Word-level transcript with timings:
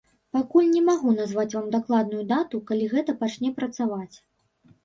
Пакуль 0.35 0.69
не 0.75 0.81
магу 0.87 1.11
назваць 1.19 1.53
вам 1.57 1.67
дакладную 1.75 2.23
дату, 2.33 2.63
калі 2.71 2.89
гэта 2.97 3.19
пачне 3.23 3.53
працаваць. 3.61 4.15